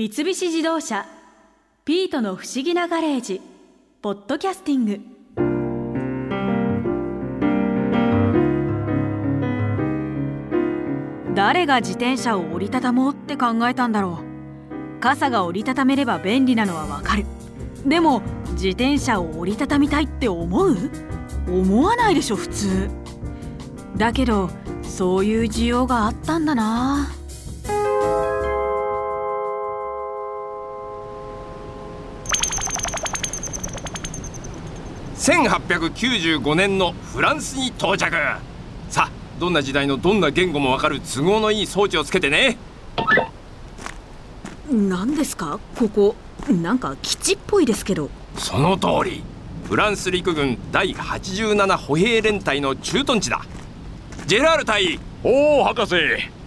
[0.00, 1.04] 三菱自動車
[1.84, 3.42] 「ピートの不思議なガレージ」
[4.00, 5.00] ポッドキャスティング。
[11.34, 15.00] 誰が自転車を折りたたもうって考えたんだろう。
[15.00, 17.26] 傘が折りたためれば便利なのはわかる。
[17.84, 18.22] でも
[18.52, 20.78] 自転車を折りたたみたいって思う？
[21.46, 22.88] 思わないでしょ普通。
[23.98, 24.48] だけど
[24.82, 27.06] そういう需要があったんだな。
[35.20, 38.10] 1895年のフランスに到着。
[38.88, 42.56] さあどんな時代のどんな言語もわかる都合のいい装置をつけてね。
[44.70, 45.60] 何ですか？
[45.76, 46.14] ここ。
[46.48, 48.08] なんか基地っぽいですけど。
[48.38, 49.22] その通り。
[49.68, 53.42] フランス陸軍第87歩兵連隊の駐屯地だ。
[54.26, 54.98] ジェラール隊。
[55.22, 55.96] おお博士。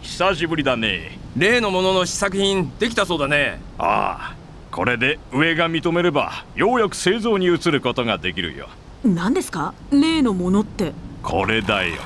[0.02, 1.20] 久しぶりだね。
[1.38, 3.62] 例のものの試作品できたそうだね。
[3.78, 4.43] ああ
[4.74, 8.68] これで上が認めればようやく製造に移ることができるよ。
[9.06, 9.76] 何ですか？
[9.92, 10.94] 例のものって。
[11.22, 12.02] これだよ。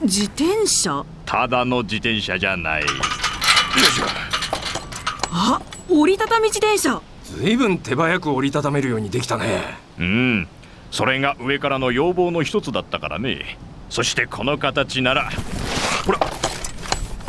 [0.00, 1.04] 自転車？
[1.26, 2.80] ただの自転車じゃない。
[2.80, 4.04] よいしょ。
[5.30, 5.60] あ
[5.90, 7.02] 折りたたみ自転車。
[7.24, 9.60] ずいぶん手早く折りたためるようにできたね。
[9.98, 10.48] うん。
[10.90, 13.58] それが上からの要望の一つだったからね。
[13.90, 15.28] そしてこの形なら。
[16.06, 16.18] ほら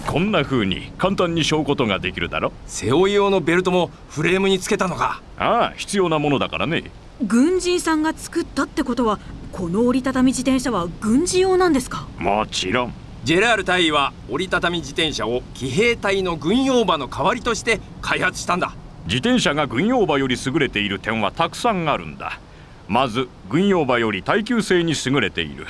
[0.10, 2.52] こんな風に簡単に背負うことができるだろ？
[2.66, 5.22] 背負い用のベルトもフレームにつけたのか。
[5.38, 6.86] ああ必要なものだからね。
[7.22, 9.20] 軍人さんが作ったってことは
[9.52, 12.08] この折りたたみ自転車は軍事用なんですか？
[12.18, 12.94] もちろん。
[13.24, 18.74] ジェラール大尉は折りたたみ自転車を騎兵隊の軍用馬の代わりとして開発したんだ。
[19.06, 22.40] 自転車が軍用馬より優れている点はたくさんあるんだ。
[22.88, 25.68] まず軍用馬より耐久性に優れている。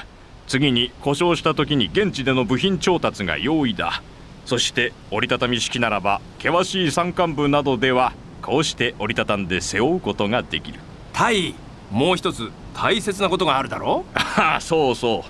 [0.48, 4.02] 次に故障した時に現地での部品調達が容易だ
[4.50, 10.80] そして折りたたみ式ならば険しい山間部などではこうして折りたたんで背負うことができる。
[11.14, 11.55] 大尉
[11.92, 15.22] もう一つ大切なことがあるだろああそうそう。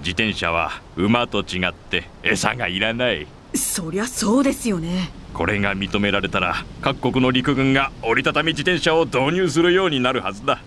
[0.00, 3.26] 自転車は馬と違って餌がいらない。
[3.54, 5.10] そりゃそうですよね。
[5.32, 10.60] これが認められたら各国の陸軍が折りたたみ自転車を導入するようになるはずだ。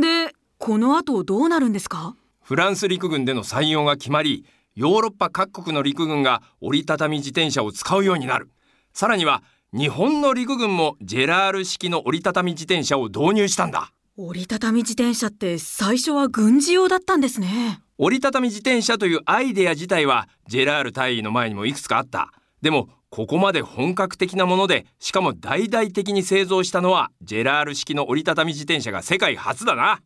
[0.00, 2.16] でこの後どうなるんですか？
[2.52, 8.50] フランス陸軍での採用が決まりヨーロッパ各国の陸軍が折りたたみ自転車を使うようになる。
[8.92, 9.42] さらには
[9.72, 13.90] 日本の陸軍もジェラール式の折りたたみ自転車を導入したんだ。
[14.18, 17.80] 折りたたみ自転車って最初は軍事用だったんですね。
[17.96, 22.32] 折りたたみ自転車というアイデア自体はジェラール大尉の前にもいくつかあった。
[22.60, 30.02] でもここまで本格的なものでしかも大々的に製造したのはジェラール式の折りたたみ自転車が世界初だな。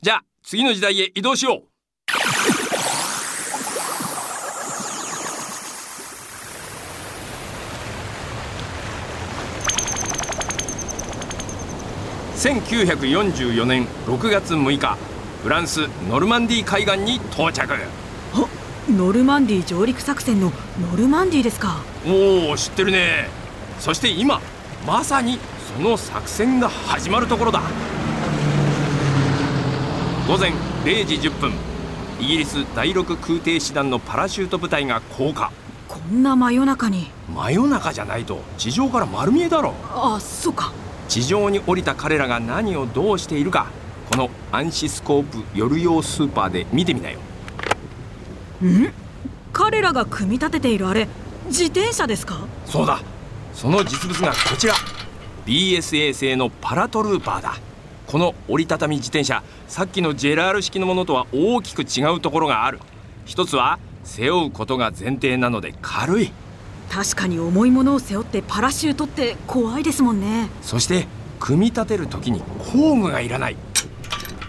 [0.00, 1.73] じゃあ次の時代へ移動しよう
[12.44, 14.98] 1944年6月6日
[15.42, 17.72] フランスノルマンディー海岸に到着。
[17.72, 18.46] あ
[18.90, 21.78] ノルマンディー上陸作戦のノルマンディーですか。
[22.06, 23.30] おお知ってるね。
[23.80, 24.42] そして今
[24.86, 25.38] まさに
[25.74, 27.62] その作戦が始まるところだ。
[30.28, 30.52] 午前
[30.84, 31.52] 0時10分
[32.20, 35.50] イギリス第6空挺師団のパラシュート部隊が降下。
[35.88, 37.10] こんな真夜中に。
[37.34, 39.72] 真夜中じゃないと地上から丸見えだろ。
[39.88, 40.74] あそうか
[41.14, 43.68] 地上に降りた彼らが何をどうしているか
[44.10, 47.20] この暗視スコープ夜用スーパーで見てみなよ。
[48.64, 48.92] ん？
[49.52, 51.06] 彼らが組み立てているあれ
[51.46, 52.48] 自転車ですか？
[52.66, 53.00] そうだ。
[53.52, 54.74] その実物がこちら。
[55.46, 57.60] BSA 製のパラトルーパーだ。
[58.08, 62.80] この折りたたみ自転車さっきのジェラール式のものとは大きく違うところがある。
[63.24, 66.32] 一つは背負うことが前提なので軽い
[66.90, 70.48] 確かに重いものを背負ってパラシュートって怖いですもんね。
[70.62, 71.06] そして
[71.40, 73.56] 組み立てる時に工具がいらない。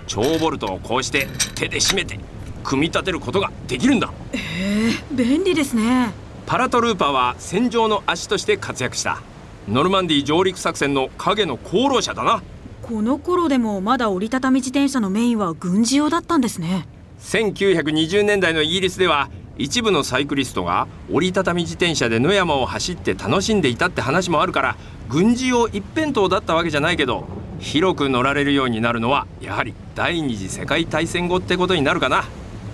[0.08, 2.20] 超ボルトをこうして手で締めて
[2.64, 4.12] 組み立てることができるんだ。
[4.34, 6.12] へえ便利ですね。
[6.46, 9.22] パラトルーパーは戦場の足として活躍した。
[9.68, 12.44] ノルマンディー上陸作戦の影の功労者だな。
[12.84, 16.88] この頃でもまだ折りたたみ自転車のメインは軍事用だったんですね。
[17.20, 24.76] 1920年代のイギリスでは一部のサイクリストが折りたたみ自転車で野山を走って楽しんでいたって話もあるから
[25.10, 27.26] 軍事用一辺倒だったわけじゃないけど
[27.60, 32.26] 広く乗られるようになるのはやはり第二次世界大戦後ってことになるかな。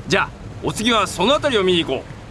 [0.08, 0.30] じゃあ
[0.64, 2.22] お次はその辺りを見に行こう。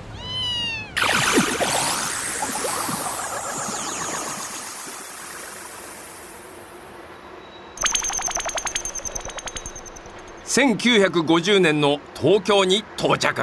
[10.45, 13.41] 1950年の東京に到着。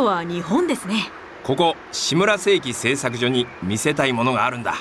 [0.00, 1.10] 度は日本ですね。
[1.44, 4.74] ここ志村世紀製作所に見せたいものがあるんだ。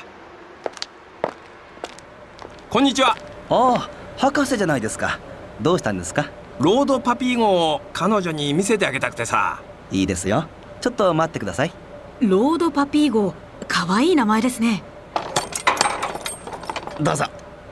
[2.69, 3.17] こんにちは。
[3.49, 5.19] ああ博士じゃないですか。
[5.61, 6.29] どうしたんですか？
[6.59, 9.61] ロードパピー号を彼女に見せてあげたくてさ。
[9.91, 10.45] いいですよ。
[10.81, 11.71] ちょっと待ってください。
[12.21, 13.33] ロードパピー号
[13.67, 14.83] かわいい名前ですね。
[17.01, 17.25] どうぞ。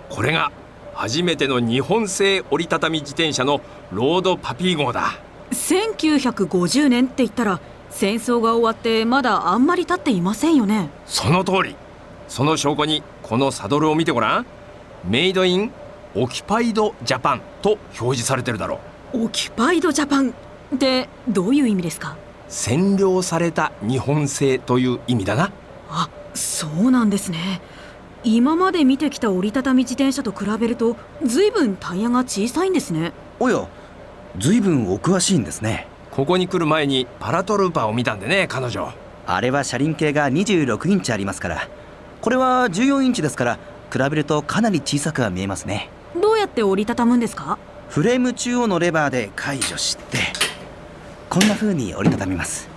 [0.09, 0.51] これが
[0.95, 3.61] 初めての日本製折りたたみ自転車の
[3.91, 5.19] ロードパピー号だ
[5.51, 7.59] 1950年って言ったら
[7.89, 10.89] 戦争が終わってまだあんまり経っていませんよね。
[11.05, 11.75] その通り。
[12.27, 14.45] その証拠にこのサドルを見てごらん。
[15.05, 15.71] メイドイン
[16.15, 18.79] オキパイドジャパンと表示されてるだろ
[19.13, 20.31] オキュパイドジャパン
[20.75, 22.17] ってどういう意味ですか？
[22.49, 25.51] 占領された日本製という意味だな。
[25.89, 27.61] あそうなんですね。
[28.23, 33.13] 今まで見てきた折りたたみ自転車と比べると随分タイヤが小さいんですね。
[33.39, 33.65] おや
[34.37, 35.87] ずいぶんお詳しいんですね。
[36.11, 38.91] ここに来る前にパラトルーパーを見たんでね彼女。
[39.25, 41.67] あれは車輪径が26インチありますから。
[42.21, 43.59] これは14インチですから
[43.91, 45.89] 比べるとかなり小さくは見えますね。
[46.19, 47.57] どうやって折りたたむんですか？
[47.89, 50.17] フレーム中央のレバーで解除して
[51.29, 52.67] こんな風に折りたたみます。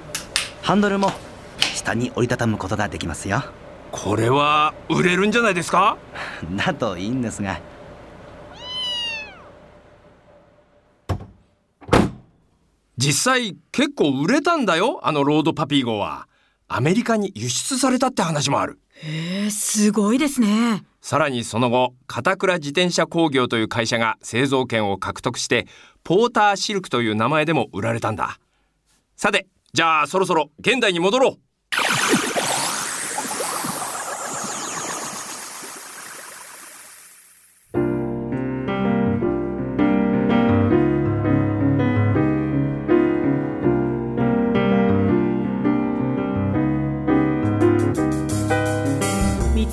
[0.62, 1.11] ハンドルも
[1.75, 3.43] 下に折りたたむことができますよ。
[3.91, 5.97] これは売れるんじゃないですか？
[6.56, 7.58] だといいんですが
[13.00, 16.29] 実際結構売れたんだよあのロードパピー号は。
[16.69, 18.79] アメリカに輸出されたって話もある。
[19.02, 20.85] へえすごいですね。
[21.00, 25.67] さらにその後片倉自転車工業という会社が製造権を獲得して
[26.05, 28.38] ポーターシルクという名前でも売られたんだ。
[29.17, 31.38] さてじゃあそろそろ現代に戻ろう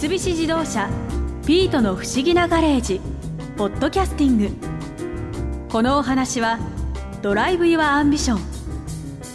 [0.08, 0.90] 三菱自動車
[1.46, 3.02] ピートの不思議なガレージ
[3.58, 4.50] ポッドキャスティング。
[5.70, 6.60] このお話は
[7.22, 8.40] Drive your Ambition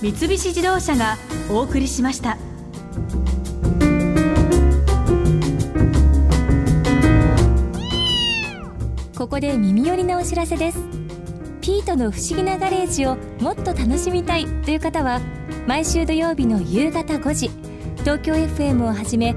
[0.00, 1.19] 三菱自動車が
[1.50, 2.38] お送りしました。
[9.19, 10.78] ここで耳寄りなお知らせです。
[11.60, 15.20] ピートの不思議なガレージをもっと楽しみたいという方は
[15.66, 17.50] 毎週土曜日の夕方5時
[17.98, 19.36] 東京 FM をはじめ